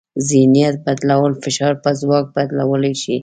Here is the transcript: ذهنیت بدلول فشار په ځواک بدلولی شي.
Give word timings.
ذهنیت 0.29 0.75
بدلول 0.85 1.33
فشار 1.43 1.73
په 1.83 1.89
ځواک 1.99 2.25
بدلولی 2.35 2.93
شي. 3.01 3.15